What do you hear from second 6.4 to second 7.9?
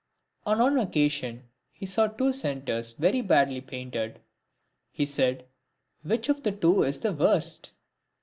the two is the worst?"